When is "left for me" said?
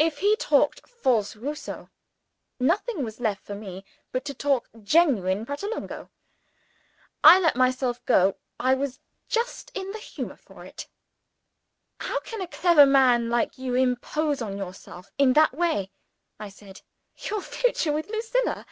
3.20-3.84